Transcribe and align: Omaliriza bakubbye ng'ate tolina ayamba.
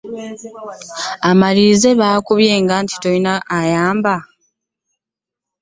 Omaliriza 1.29 1.89
bakubbye 2.01 2.55
ng'ate 2.63 2.95
tolina 3.01 3.33
ayamba. 3.59 4.15